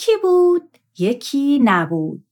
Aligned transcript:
یکی 0.00 0.16
بود 0.22 0.78
یکی 0.98 1.60
نبود 1.64 2.24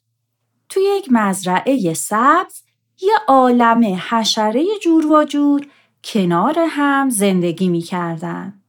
تو 0.69 0.81
یک 0.81 1.09
مزرعه 1.11 1.95
سبز 1.95 2.63
یه 3.01 3.13
عالم 3.29 3.85
حشره 4.11 4.65
جور 4.83 5.13
و 5.13 5.25
جور 5.25 5.67
کنار 6.05 6.59
هم 6.69 7.11
زندگی 7.11 7.69
می 7.69 7.81
کردن. 7.81 8.62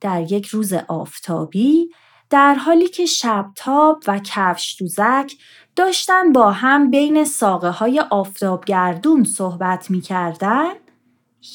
در 0.00 0.32
یک 0.32 0.46
روز 0.46 0.72
آفتابی 0.72 1.90
در 2.30 2.54
حالی 2.54 2.88
که 2.88 3.06
شبتاب 3.06 4.04
و 4.06 4.20
کفش 4.24 4.76
دوزک 4.78 5.32
داشتن 5.76 6.32
با 6.32 6.50
هم 6.50 6.90
بین 6.90 7.24
ساقه 7.24 7.70
های 7.70 8.00
آفتابگردون 8.00 9.24
صحبت 9.24 9.90
می 9.90 10.00
کردن، 10.00 10.72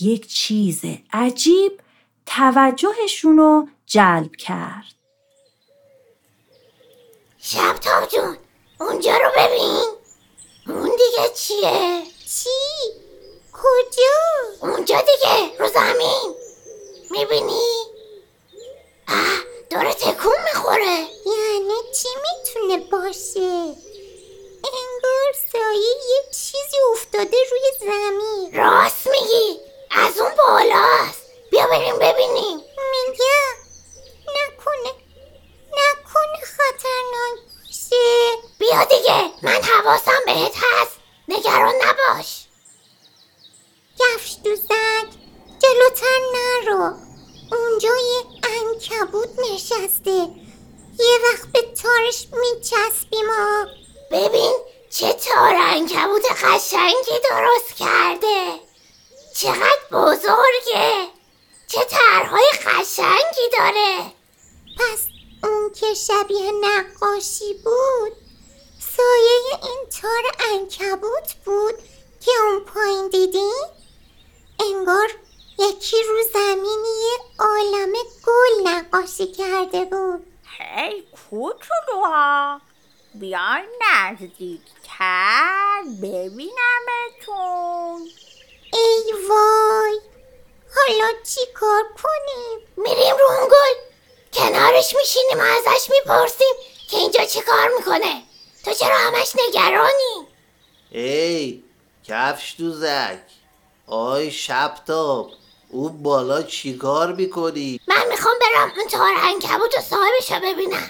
یک 0.01 0.27
چیز 0.27 0.81
عجیب 1.13 1.71
توجهشون 2.25 3.37
رو 3.37 3.67
جلب 3.85 4.35
کرد. 4.35 5.00
شبتاب 7.43 8.05
جون 8.05 8.37
اونجا 8.79 9.17
رو 9.17 9.31
ببین 9.37 9.83
اون 10.67 10.91
دیگه 10.95 11.29
چیه؟ 11.35 12.03
چی؟ 12.27 12.49
کجا؟ 13.53 14.67
اونجا 14.67 15.01
دیگه 15.01 15.57
رو 15.59 15.67
زمین 15.67 16.35
می‌بینی؟ 17.11 17.85
اه 19.07 19.39
داره 19.69 19.93
تکون 19.93 20.35
می‌خوره 20.43 21.07
یعنی 21.25 21.75
چی 21.95 22.09
می‌تونه 22.21 22.77
باشه؟ 22.91 23.75
انگار 24.73 25.33
سایه 25.51 25.95
یه 26.09 26.23
چیزی 26.31 26.77
افتاده 26.91 27.37
روی 27.51 27.71
زمین 27.79 28.53
راست 28.53 29.07
میگی 29.07 29.59
از 29.91 30.19
اون 30.19 30.31
بالاست 30.37 31.21
بیا 31.51 31.67
بریم 31.67 31.95
ببینیم 31.99 32.57
میگم 32.91 33.55
نکنه 34.27 34.93
نکنه 35.71 36.45
خطرناک 36.45 37.51
باشه 37.71 38.37
بیا 38.59 38.83
دیگه 38.83 39.31
من 39.41 39.63
حواسم 39.63 40.21
بهت 40.25 40.55
هست 40.55 40.97
نگران 41.27 41.75
نباش 41.75 42.45
کفش 43.99 44.37
دوزک 44.43 45.07
جلوتر 45.59 46.19
نرو 46.33 46.93
اونجا 47.51 47.89
یه 47.89 48.23
انکبوت 49.01 49.29
نشسته. 49.39 50.11
یه 50.99 51.17
وقت 51.23 51.51
به 51.53 51.61
تارش 51.61 52.27
میچسبیم 52.31 53.29
و 53.29 53.65
ببین 54.11 54.53
چه 54.89 55.13
تار 55.13 55.55
انکبوت 55.55 56.25
قشنگی 56.43 57.19
درست 57.29 57.75
کرده. 57.79 58.59
چقدر 59.35 59.79
بزرگه. 59.91 61.07
چه 61.67 61.83
طرحهای 61.83 62.49
قشنگی 62.65 63.49
داره. 63.57 64.11
پس 64.77 65.05
اون 65.43 65.71
که 65.73 65.93
شبیه 65.93 66.51
نقاشی 66.51 67.53
بود 67.53 68.11
سایه 68.97 69.59
این 69.63 69.89
تار 70.01 70.51
انکبوت 70.53 71.33
بود 71.45 71.75
که 72.21 72.31
اون 72.41 72.59
پایین 72.59 73.09
دیدی؟ 73.09 73.51
انگار 74.59 75.07
یکی 75.61 76.03
رو 76.03 76.23
زمین 76.33 76.85
یه 76.85 77.17
عالم 77.39 77.93
گل 78.25 78.69
نقاشی 78.69 79.31
کرده 79.31 79.85
بود. 79.85 80.25
هی 80.57 81.01
کوچولوها. 81.01 82.61
بیاین 83.13 83.69
نزدیکتر 83.81 85.81
ببینمتون. 86.01 88.09
ای 88.73 89.13
وای. 89.29 89.99
حالا 90.75 91.09
چی 91.23 91.41
کار 91.53 91.83
کنیم؟ 92.03 92.59
میریم 92.77 93.17
رو 93.19 93.25
اون 93.25 93.47
گل. 93.47 93.75
کنارش 94.33 94.95
میشینیم 94.95 95.39
و 95.39 95.41
ازش 95.41 95.89
می‌پرسیم 95.89 96.55
که 96.89 96.97
اینجا 96.97 97.25
چی 97.25 97.41
کار 97.41 97.71
می‌کنه. 97.77 98.23
تو 98.65 98.73
چرا 98.73 98.97
همش 98.97 99.35
نگرانی؟ 99.35 100.27
ای 100.91 101.63
کفش 102.07 102.55
دوزک. 102.57 103.21
آی 103.87 104.31
شبتاب. 104.31 105.31
اون 105.71 106.03
بالا 106.03 106.43
چیکار 106.43 107.13
می‌کنی؟ 107.13 107.79
من 107.87 108.07
می‌خوام 108.09 108.35
برم 108.41 108.71
اون 108.77 108.87
تار 108.87 109.13
انکبوت 109.17 109.77
و 109.77 109.81
صاحبش 109.81 110.31
رو 110.31 110.39
ببینم. 110.43 110.89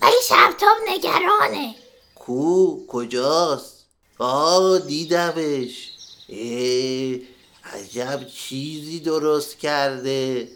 ولی 0.00 0.16
شبتاب 0.28 0.76
نگرانه. 0.88 1.74
کو؟ 2.14 2.86
کجاست؟ 2.88 3.86
آه 4.18 4.78
دیدمش. 4.78 5.90
ای 6.28 7.22
عجب 7.64 8.28
چیزی 8.28 9.00
درست 9.00 9.58
کرده. 9.58 10.48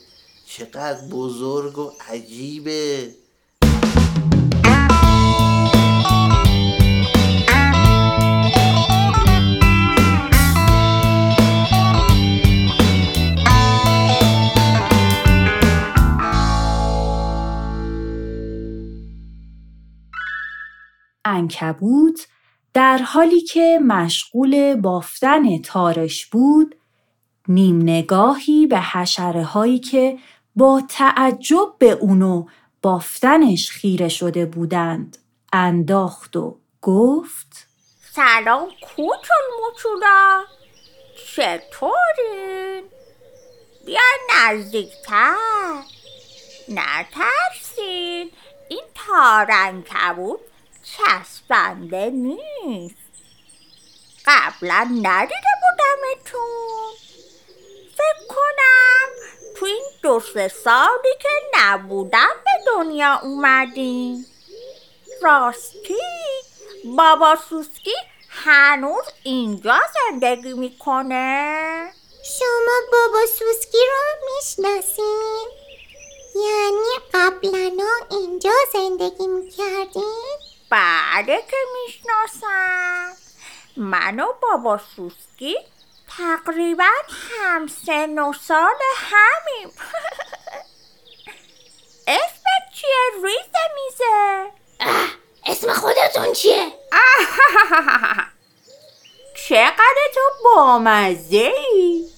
چقدر 0.47 1.09
بزرگ 1.11 1.79
و 1.79 1.93
عجیبه. 2.09 3.15
انکبوت 21.43 22.27
در 22.75 22.99
حالی 22.99 23.41
که 23.41 23.79
مشغول 23.87 24.75
بافتن 24.75 25.59
تارش 25.59 26.27
بود 26.27 26.75
نیم 27.49 27.83
نگاهی 27.83 28.67
به 28.67 28.81
حشره 28.81 29.45
هایی 29.45 29.79
که 29.79 30.19
با 30.57 30.83
تعجب 30.89 31.75
به 31.79 31.91
اونو 31.91 32.47
بافتنش 32.83 33.71
خیره 33.71 34.09
شده 34.09 34.47
بودند 34.47 35.19
انداخت 35.53 36.37
و 36.37 36.59
گفت 36.83 37.67
سلام 38.13 38.69
کوچول 38.97 39.45
موچولا. 39.61 40.45
چطورین؟ 41.35 42.85
بیا 43.87 44.01
نزدیکتر. 44.35 45.83
نترسین. 46.69 48.31
این 48.69 48.85
تارنکبوت 48.95 50.41
چسبنده 50.93 52.11
نیست 52.11 52.97
قبلا 54.27 54.89
ندیده 55.03 55.53
بودمتون 55.63 56.93
فکر 57.95 58.27
کنم 58.29 59.09
تو 59.57 59.67
این 59.67 59.85
دو 60.03 60.21
سه 60.21 60.49
سالی 60.49 61.15
که 61.21 61.29
نبودم 61.59 62.31
به 62.45 62.51
دنیا 62.73 63.21
اومدین 63.23 64.27
راستی 65.23 65.95
بابا 66.85 67.37
سوسکی 67.51 67.95
هنوز 68.29 69.05
اینجا 69.23 69.81
زندگی 69.95 70.53
می‌کنه 70.53 71.93
شما 72.25 72.79
بابا 72.93 73.27
سوسکی 73.27 73.79
رو 73.79 74.27
می‌شناسین؟ 74.27 75.47
یعنی 76.35 76.93
قبلا 77.15 77.87
اینجا 78.11 78.51
زندگی 78.73 79.27
می‌کردین؟ 79.27 79.82
بله 81.23 81.43
که 81.51 81.57
می‌شناسم. 81.87 83.13
من 83.77 84.21
و 84.21 84.33
بابا 84.43 84.81
سوسکی 84.97 85.57
تقریبا 86.19 86.91
هم 87.41 87.67
سن 87.67 88.19
و 88.19 88.33
سال 88.33 88.75
همیم. 88.97 89.69
اسمت 92.09 92.65
چیه؟ 92.75 93.25
ریز 93.25 93.53
میزه. 93.75 94.51
اسم 95.47 95.73
خودتون 95.73 96.33
چیه؟ 96.33 96.67
چقدر 99.49 99.97
تو 100.15 100.21
بامزه 100.45 101.53
ای 101.73 102.09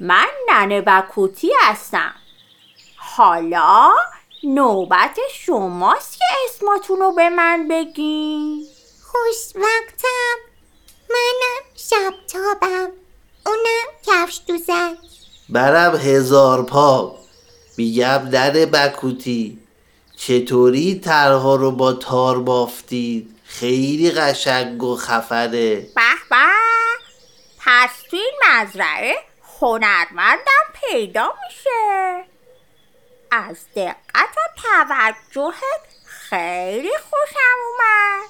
من 0.00 0.28
ننه 0.48 0.80
بکوتی 0.80 1.52
هستم. 1.62 2.14
حالا 2.96 3.96
نوبت 4.44 5.18
شماست 5.32 6.18
که 6.18 6.24
اسماتون 6.48 6.98
رو 6.98 7.12
به 7.12 7.28
من 7.28 7.68
بگین. 7.68 8.66
خوش 9.02 9.62
وقتم 9.62 10.36
منم 11.10 11.62
شبتابم. 11.76 12.90
اونم 13.46 13.86
کفش 14.06 14.40
دوزک 14.46 14.96
برم 15.48 15.96
هزار 15.96 16.62
پا 16.62 17.18
میگم 17.78 18.28
ننه 18.32 18.66
بکوتی. 18.66 19.58
چطوری 20.16 21.00
ترها 21.04 21.54
رو 21.54 21.70
با 21.70 21.92
تار 21.92 22.40
بافتید؟ 22.40 23.36
خیلی 23.44 24.10
قشنگ 24.10 24.82
و 24.82 24.96
خفنه. 24.96 25.74
به 25.74 25.90
به. 26.30 26.46
پس 27.58 27.90
تو 28.10 28.16
این 28.16 28.32
مزرعه 28.44 29.16
هنرمندم 29.60 30.64
پیدا 30.72 31.34
میشه. 31.48 32.29
از 33.30 33.56
دقت 33.76 34.36
و 34.36 34.60
توجهت 34.62 35.80
خیلی 36.04 36.90
خوشم 36.90 37.58
اومد. 37.66 38.28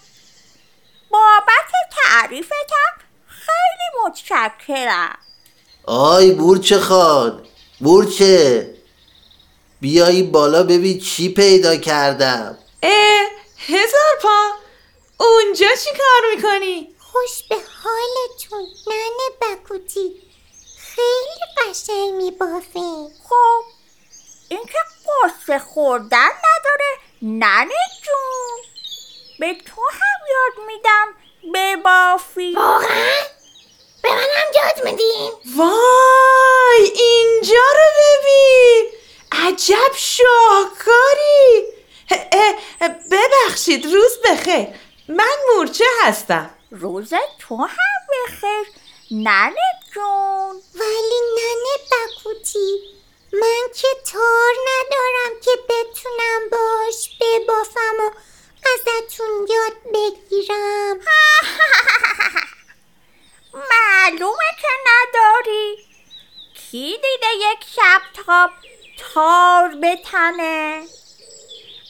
بابت 1.10 1.70
تعریفتم 1.90 2.94
خیلی 3.26 4.04
متشکرم. 4.04 5.18
آی 5.86 6.30
بورچه 6.30 6.78
خان 6.78 7.46
بورچه. 7.80 8.74
بیایی 9.80 10.22
بالا 10.22 10.62
ببین 10.62 11.00
چی 11.00 11.28
پیدا 11.34 11.76
کردم. 11.76 12.58
اه 12.82 13.28
هزار 13.58 14.16
پا. 14.22 14.50
اونجا 15.16 15.66
چی 15.84 15.90
کار 15.90 16.34
می‌کنی؟ 16.36 16.94
خوش 16.98 17.42
به 17.48 17.56
حالتون 17.56 18.66
ننه 18.86 19.56
بکوتی. 19.56 20.22
خیلی 20.78 21.70
قشنگ 21.70 22.14
میبافین. 22.14 23.10
خب 23.28 23.79
این 24.50 24.64
که 24.64 24.78
قصه 25.06 25.58
خوردن 25.58 26.28
نداره. 26.28 26.98
ننه 27.22 27.74
جون. 28.02 28.58
به 29.40 29.54
تو 29.54 29.82
هم 29.92 30.20
یاد 30.30 30.66
میدم 30.66 31.14
ببافی 31.54 32.54
واقعا؟ 32.54 33.10
به 34.02 34.08
منم 34.10 34.50
یاد 34.54 34.84
میدین؟ 34.84 35.30
وای 35.56 36.92
اینجا 36.94 37.64
رو 37.74 37.86
ببین. 37.98 38.92
عجب 39.32 39.94
شاهکاری. 39.96 41.62
اه، 42.10 42.54
اه، 42.80 42.88
ببخشید 43.10 43.84
روز 43.84 44.18
بخیر. 44.24 44.68
من 45.08 45.36
مورچه 45.54 45.84
هستم. 46.02 46.50
روز 46.70 47.14
تو 47.38 47.56
هم 47.56 48.06
بخیر. 48.26 48.66
ننه 49.10 49.80
جون. 49.94 50.62
ولی 50.74 51.20
ننه 51.36 51.76
بکوتی 51.90 52.99
من 53.32 53.72
که 53.74 53.88
تار 54.12 54.54
ندارم 54.68 55.40
که 55.44 55.50
بتونم 55.68 56.48
باش 56.52 57.08
ببافم 57.20 57.96
و 58.00 58.10
ازتون 58.74 59.46
یاد 59.50 59.76
بگیرم. 59.94 61.00
معلومه 63.70 64.50
که 64.62 64.68
نداری. 64.86 65.86
کی 66.54 66.96
دیده 66.96 67.34
یک 67.52 67.64
شب 67.76 68.02
تاب 68.26 68.50
تار 68.98 69.68
بتنه؟ 69.82 70.84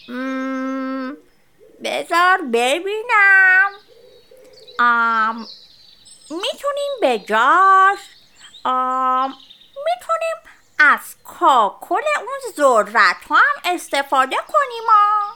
مم، 0.09 1.17
بذار 1.85 2.39
ببینم. 2.53 3.71
آم 4.79 5.47
می‌تونیم 6.31 6.93
به 7.01 7.19
جاش. 7.19 7.99
آم 8.65 9.35
می‌تونیم 9.77 10.37
از 10.83 11.01
کاکل 11.25 12.03
اون 12.19 12.55
ذرت 12.57 13.17
هم 13.31 13.75
استفاده 13.75 14.37
کنیم 14.37 14.89
آ. 14.89 15.33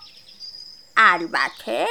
البته 0.96 1.86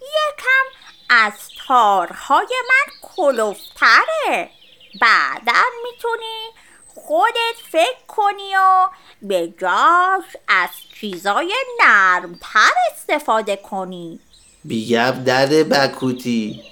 یکم 0.00 0.66
از 1.10 1.32
تارهای 1.66 2.46
من 2.68 2.92
کلوفتره. 3.02 4.50
بعدا 5.00 5.62
می‌تونی 5.84 6.50
خودت 6.86 7.56
فکر 7.72 8.06
کنی 8.08 8.56
و 8.56 8.88
به 9.22 9.54
جاش 9.60 10.36
از 10.48 10.70
چیزای 11.00 11.54
نرمتر 11.84 12.72
استفاده 12.92 13.56
کنی. 13.56 14.20
میگم 14.64 15.14
ننه 15.26 15.64
بکوتی 15.64 16.62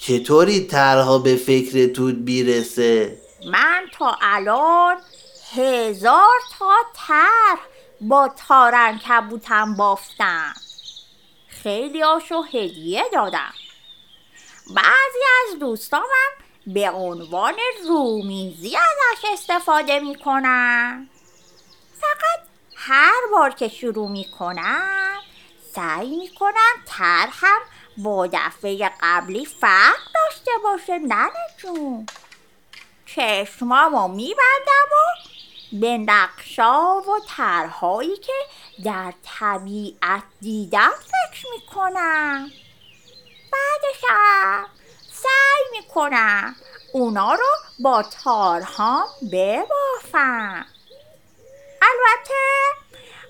چطوری 0.00 0.66
ترها 0.66 1.18
به 1.18 1.36
فکرتون 1.36 2.14
می‌رسه 2.14 3.18
من 3.52 3.86
تا 3.98 4.16
الان 4.20 4.96
هزار 5.56 6.40
تا 6.58 6.74
طرح 6.94 7.58
با 8.00 8.28
تارن 8.48 8.98
کبوتم 8.98 9.76
بافتم 9.76 10.54
خیلی 11.48 12.00
هاشو 12.00 12.42
هدیه 12.42 13.04
دادم 13.12 13.52
بعضی 14.74 15.24
از 15.42 15.58
دوستامم 15.58 16.32
به 16.66 16.90
عنوان 16.90 17.54
رومیزی 17.88 18.76
ازش 18.76 19.24
استفاده 19.32 20.00
می‌کنن. 20.00 21.08
فقط 22.00 22.40
هر 22.76 23.20
بار 23.32 23.50
که 23.50 23.68
شروع 23.68 24.10
می‌کنم 24.10 25.18
سعی 25.74 26.16
می‌کنم 26.16 26.84
طرحم 26.86 27.60
با 27.96 28.26
دفعه 28.26 28.90
قبلی 29.02 29.44
فرق 29.44 29.98
داشته 30.14 30.50
باشه 30.64 30.98
ننه 30.98 31.46
جون 31.58 32.06
چشمامو 33.06 34.08
میبندم 34.08 34.88
و 34.92 35.28
به 35.72 35.98
نقشا 35.98 37.00
و 37.00 37.20
طرحهایی 37.36 38.16
که 38.16 38.32
در 38.84 39.12
طبیعت 39.40 40.22
دیدم 40.40 40.90
فکر 40.90 41.46
می‌کنم. 41.50 42.50
بعدشم 43.52 44.66
سعی 45.12 45.80
می‌کنم 45.80 46.56
اونا 46.92 47.34
رو 47.34 47.46
با 47.78 48.02
تارهام 48.02 49.06
ببافم. 49.32 50.66
البته 51.82 52.34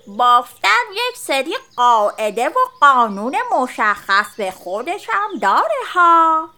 بافتن 0.07 0.83
یک 0.91 1.17
سری 1.17 1.57
قاعده 1.75 2.49
و 2.49 2.59
قانون 2.81 3.37
مشخص 3.51 4.35
به 4.37 4.51
خودشم 4.51 5.39
داره 5.41 5.81
ها. 5.93 6.49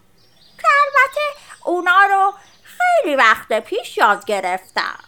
که 0.58 0.68
البته 0.84 1.20
اونا 1.64 2.06
رو 2.10 2.34
خیلی 2.62 3.16
وقت 3.16 3.52
پیش 3.52 3.96
یاد 3.96 4.24
گرفتم 4.24 4.98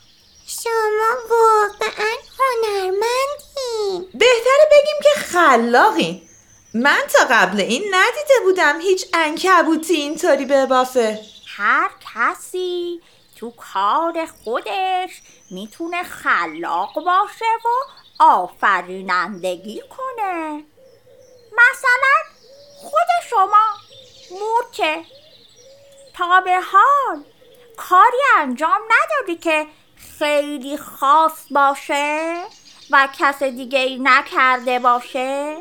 شما 0.47 1.15
واقعا 1.31 2.15
هنرمندین 2.39 4.11
بهتره 4.15 4.69
بگیم 4.73 4.97
که 5.03 5.21
خلاقین 5.35 6.29
من 6.75 7.03
تا 7.13 7.25
قبل 7.31 7.61
این 7.61 7.83
ندیده 7.95 8.35
بودم 8.45 8.81
هیچ 8.81 9.07
انکبوتی 9.15 9.95
اینطوری 9.95 10.45
ببافه. 10.45 11.21
هر 11.57 11.91
کسی 12.15 13.01
تو 13.37 13.51
کار 13.51 14.27
خودش 14.45 15.23
می‌تونه 15.51 16.03
خلاق 16.03 16.95
باشه 16.95 17.45
و 17.65 17.69
آفرینندگی 18.19 19.81
کنه. 19.81 20.65
مثلا 21.53 22.41
خود 22.83 23.09
شما 23.31 23.67
مورچه 24.31 25.05
تا 26.15 26.41
به 26.41 26.61
حال 26.61 27.25
کاری 27.77 28.23
انجام 28.39 28.81
ندادی 28.91 29.37
که 29.37 29.67
خیلی 30.19 30.77
خاص 30.77 31.47
باشه؟ 31.51 32.35
و 32.91 33.09
کس 33.19 33.43
دیگه 33.43 33.79
ای 33.79 33.99
نکرده 34.03 34.79
باشه؟ 34.79 35.57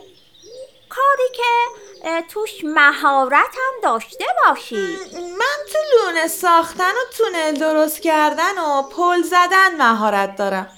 کاری 0.89 1.29
که 1.33 2.23
توش 2.33 2.51
مهارت 2.63 3.33
هم 3.33 3.81
داشته 3.83 4.25
باشی. 4.45 4.97
من 5.13 5.57
تو 5.71 5.77
لونه 5.97 6.27
ساختن 6.27 6.91
و 6.91 7.13
تونل 7.17 7.53
درست 7.53 8.01
کردن 8.01 8.57
و 8.57 8.81
پل 8.81 9.21
زدن 9.21 9.75
مهارت 9.77 10.35
دارم. 10.35 10.69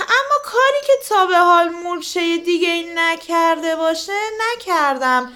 اما 0.00 0.38
کاری 0.44 0.86
که 0.86 0.92
تا 1.08 1.26
به 1.26 1.36
حال 1.36 1.68
مورچه 1.68 2.36
دیگه 2.36 2.68
ای 2.68 2.94
نکرده 2.94 3.76
باشه 3.76 4.12
نکردم. 4.40 5.32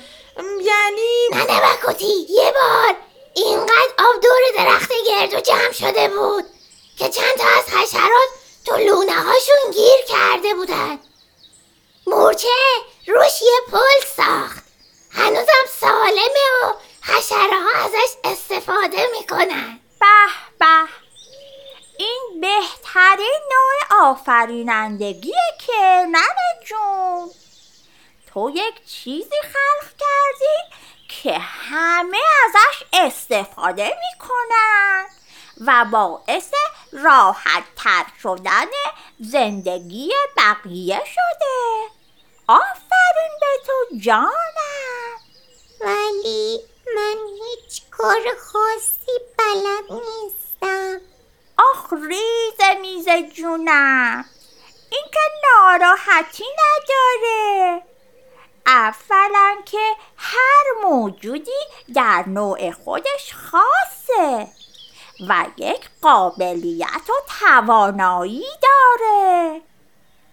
یعنی 0.62 1.28
ننه 1.32 1.60
بکوتی 1.60 2.26
یه 2.28 2.52
بار. 2.52 2.96
اینقدر 3.34 3.92
آب 3.98 4.20
دور 4.22 4.64
درخت 4.64 4.92
گردو 5.08 5.40
جمع 5.40 5.72
شده 5.72 6.08
بود 6.08 6.44
که 6.98 7.08
چند 7.08 7.34
تا 7.36 7.48
از 7.58 7.64
حشرات 7.68 8.28
تو 8.66 8.76
لونه 8.76 9.12
هاشون 9.12 9.70
گیر 9.72 10.04
کرده 10.08 10.54
بودن. 10.54 10.98
مورچه 12.06 12.48
روش 13.06 13.42
یه 13.42 13.60
پل 13.72 14.06
ساخت. 14.16 14.64
هنوزم 15.12 15.66
سالمه 15.80 16.46
و 16.64 16.72
حشره 17.02 17.60
ها 17.62 17.84
ازش 17.84 18.14
استفاده 18.24 19.08
می‌کنن. 19.12 19.80
به 20.00 20.06
به. 20.58 20.88
این 21.98 22.40
بهترین 22.40 23.40
نوع 23.50 24.02
آفرینندگیه 24.02 25.54
که 25.66 26.06
جون. 26.64 27.30
تو 28.32 28.50
یک 28.54 28.86
چیزی 28.86 29.36
خلق 29.42 29.88
کردی 29.98 30.82
که 31.08 31.38
همه 31.38 32.18
ازش 32.44 32.84
استفاده 32.92 33.84
می‌کنن 33.84 35.06
و 35.66 35.84
باعث 35.92 36.50
راحت 36.92 37.64
تر 37.76 38.04
شدن 38.22 38.66
زندگی 39.20 40.12
بقیه 40.36 41.00
شده. 41.04 41.90
آفرین 42.46 43.32
به 43.40 43.66
تو 43.66 43.96
جانم. 44.00 45.18
ولی 45.80 46.60
من 46.96 47.16
هیچ 47.26 47.82
کار 47.90 48.22
خاصی 48.52 49.18
بلد 49.38 50.00
نیستم. 50.02 51.00
آخ 51.58 51.92
ریز 51.92 52.78
میز 52.80 53.08
جونم. 53.34 54.24
این 54.90 55.04
که 55.12 55.20
ناراحتی 55.44 56.44
نداره. 56.44 57.82
اولا 58.66 59.56
که 59.64 59.96
هر 60.16 60.64
موجودی 60.82 61.60
در 61.94 62.24
نوع 62.26 62.70
خودش 62.70 63.34
خاصه. 63.34 64.48
و 65.28 65.44
یک 65.56 65.90
قابلیت 66.02 67.08
و 67.08 67.12
توانایی 67.40 68.44
داره. 68.62 69.60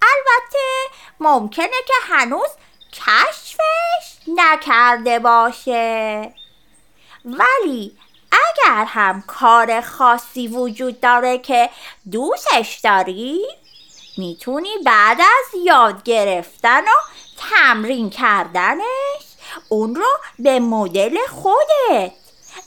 البته 0.02 0.96
ممکنه 1.20 1.68
که 1.88 1.94
هنوز 2.04 2.50
کشفش 2.94 4.18
نکرده 4.28 5.20
باشه. 5.20 6.34
ولی 7.26 7.98
اگر 8.32 8.86
هم 8.86 9.24
کار 9.28 9.82
خاصی 9.82 10.48
وجود 10.48 11.02
داره 11.02 11.38
که 11.38 11.70
دوستش 12.12 12.80
داری 12.84 13.48
می‌تونی 14.18 14.70
بعد 14.86 15.22
از 15.22 15.62
یاد 15.66 16.04
گرفتن 16.04 16.82
و 16.82 16.92
تمرین 17.38 18.10
کردنش 18.10 19.24
اون 19.70 19.96
رو 19.96 20.08
به 20.40 20.60
مدل 20.60 21.18
خودت 21.30 22.12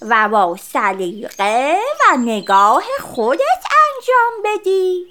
و 0.01 0.29
با 0.29 0.57
سلیقه 0.73 1.77
و 2.01 2.17
نگاه 2.17 2.85
خودت 3.15 3.65
انجام 3.87 4.43
بدی. 4.45 5.07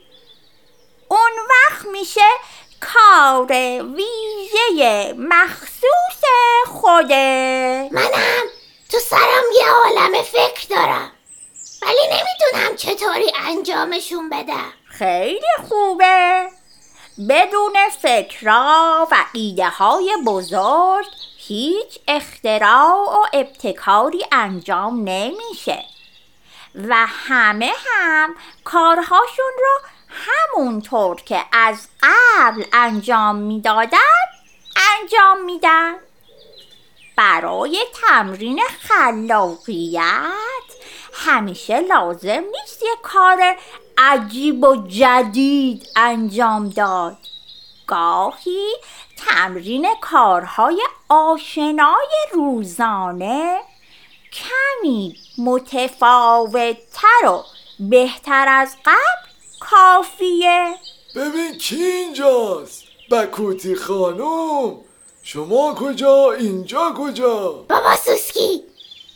اون 1.08 1.32
وقت 1.50 1.86
میشه 1.86 2.30
کار 2.80 3.52
ویژه 3.84 5.14
مخصوص 5.18 6.22
خوده 6.68 7.90
منم 7.92 8.44
تو 8.92 9.00
سرم 9.00 9.44
یه 9.60 9.70
عالم 9.70 10.24
فکر 10.24 10.68
دارم 10.70 11.12
ولی 11.82 12.08
نمی‌دونم 12.08 12.76
چطوری 12.76 13.32
انجامشون 13.48 14.30
بدم. 14.30 14.74
خیلی 14.86 15.48
خوبه. 15.70 16.48
بدون 17.30 17.74
فکرها 18.02 19.08
و 19.12 19.16
ایده 19.34 19.70
های 19.70 20.18
بزرگ 20.26 21.06
هیچ 21.48 22.00
اختراع 22.08 22.96
و 22.96 23.26
ابتکاری 23.34 24.26
انجام 24.32 25.02
نمیشه. 25.04 25.86
و 26.76 26.96
همه 27.08 27.72
هم 27.86 28.36
کارهاشون 28.64 29.52
رو 29.60 29.82
همونطور 30.10 31.22
که 31.22 31.42
از 31.52 31.88
قبل 32.04 32.64
انجام 32.74 33.36
می‌دادن 33.36 33.98
انجام 35.00 35.46
میدن. 35.46 35.94
برای 37.16 37.86
تمرین 38.02 38.62
خلاقیت 38.80 40.02
همیشه 41.14 41.80
لازم 41.80 42.44
نیست 42.52 42.84
یه 42.84 42.96
کار 43.04 43.58
عجیب 43.98 44.64
و 44.64 44.88
جدید 44.88 45.88
انجام 45.96 46.70
داد. 46.70 47.18
گاهی 47.92 48.74
تمرین 49.18 49.88
کارهای 50.02 50.84
آشنای 51.10 52.16
روزانه 52.34 53.62
کمی 54.34 55.16
متفاوتتر 55.38 57.26
و 57.26 57.44
بهتر 57.80 58.46
از 58.50 58.76
قبل 58.86 59.32
کافیه. 59.60 60.76
ببین 61.16 61.58
کی 61.58 61.84
اینجاست؟ 61.84 62.84
بکوتی 63.12 63.76
خانم. 63.76 64.76
شما 65.24 65.74
کجا؟ 65.74 66.32
اینجا 66.32 66.94
کجا؟ 66.98 67.52
بابا 67.52 67.96
سوسکی 67.96 68.64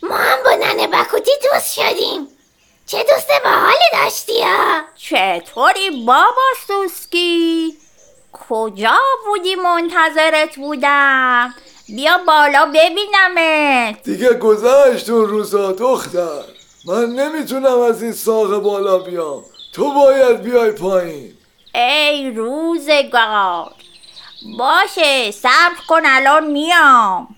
ما 0.02 0.16
هم 0.16 0.38
با 0.44 0.50
ننه 0.50 0.86
بکوتی 0.86 1.30
دوست 1.52 1.74
شدیم. 1.74 2.28
چه 2.86 2.98
دوست 2.98 3.28
باحالی 3.44 3.84
داشتی 3.92 4.42
ها؟ 4.42 4.82
چطوری 4.96 6.04
بابا 6.06 6.42
سوسکی؟ 6.66 7.85
کجا 8.48 8.98
بودی 9.26 9.54
منتظرت 9.54 10.56
بودم؟ 10.56 11.54
بیا 11.88 12.18
بالا 12.26 12.66
ببینمت. 12.74 14.02
دیگه 14.02 14.34
گذشت 14.34 15.10
اون 15.10 15.28
روزا 15.28 15.72
دختر. 15.72 16.42
من 16.86 17.06
نمی‌تونم 17.06 17.80
از 17.80 18.02
این 18.02 18.12
ساق 18.12 18.58
بالا 18.62 18.98
بیام. 18.98 19.44
تو 19.72 19.92
باید 19.92 20.42
بیای 20.42 20.70
پایین. 20.70 21.32
ای 21.74 22.30
روزگار. 22.30 23.72
باشه 24.58 25.30
صبر 25.30 25.76
کن 25.88 26.02
الان 26.06 26.46
میام. 26.46 27.36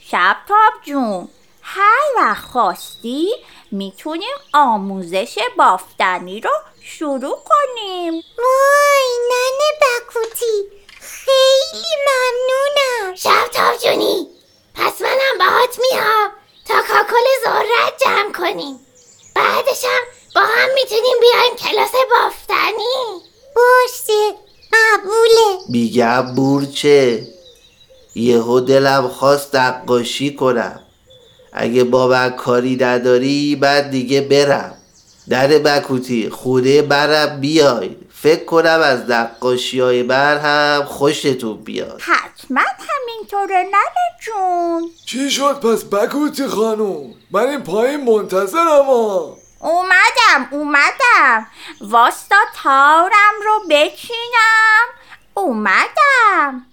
شبتاب 0.00 0.72
جون 0.84 1.28
هر 1.62 1.98
وقت 2.16 2.44
خواستی 2.44 3.28
می‌تونیم 3.72 4.36
آموزش 4.52 5.38
بافتنی 5.58 6.40
رو 6.40 6.50
شروع 6.98 7.38
کنیم 7.48 8.12
وای 8.14 9.10
ننه 9.30 9.70
بکوتی 9.80 10.68
خیلی 11.00 11.86
ممنونم 12.06 13.14
شبتاب 13.16 13.76
جونی 13.76 14.26
پس 14.74 15.00
منم 15.00 15.38
باهات 15.38 15.78
میام 15.78 16.30
تا 16.68 16.74
کاکل 16.74 17.24
ذرت 17.44 18.00
جمع 18.04 18.32
کنیم 18.32 18.80
بعدش 19.36 19.84
هم 19.84 20.00
با 20.34 20.40
هم 20.40 20.68
می‌تونیم 20.74 21.16
بیایم 21.20 21.56
کلاس 21.56 21.92
بافتنی 22.10 23.22
باشه 23.56 24.38
قبوله 24.72 25.64
میگم 25.68 26.34
بورچه 26.34 27.26
یهو 28.14 28.60
دلم 28.60 29.08
خواست 29.08 29.56
نقاشی 29.56 30.34
کنم 30.34 30.80
اگه 31.52 31.84
بابک 31.84 32.36
کاری 32.36 32.76
نداری 32.80 33.56
بعد 33.56 33.90
دیگه 33.90 34.20
برم 34.20 34.79
در 35.28 35.48
بکوتی 35.48 36.30
خوده 36.30 36.82
برم 36.82 37.40
بیای. 37.40 37.96
فکر 38.22 38.44
کنم 38.44 38.80
از 38.84 39.10
نقاشی 39.10 39.80
های 39.80 40.02
بر 40.02 40.38
هم 40.38 40.84
خوشتون 40.84 41.56
بیاد. 41.56 42.00
حتما 42.00 42.60
همینطوره 42.60 43.62
ننه 43.62 44.18
جون. 44.20 44.90
چی 45.06 45.30
شد 45.30 45.60
پس 45.60 45.84
بکوتی 45.84 46.46
خانم 46.46 47.14
من 47.30 47.46
این 47.46 47.60
پایین 47.62 48.04
منتظرم 48.04 48.84
ها. 48.86 49.36
اومدم 49.60 50.48
اومدم. 50.50 51.46
واستا 51.80 52.36
تارم 52.62 53.34
رو 53.44 53.60
بچینم. 53.70 54.86
اومدم. 55.34 56.66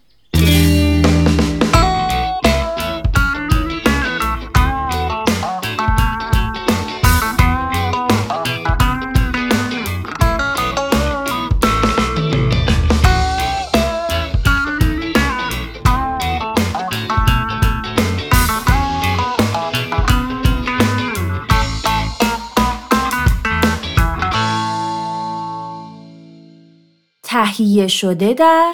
تهیه 27.57 27.87
شده 27.87 28.33
در 28.33 28.73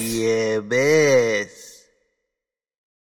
یه 0.00 0.60
بس. 0.60 1.49